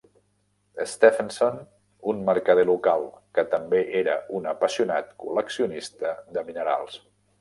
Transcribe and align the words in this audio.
Stephenson, 0.93 1.59
un 2.13 2.23
mercader 2.29 2.65
local 2.69 3.05
que 3.39 3.45
també 3.53 3.83
era 4.01 4.17
un 4.41 4.49
apassionat 4.53 5.13
col·leccionista 5.25 6.17
de 6.39 6.47
minerals. 6.49 6.99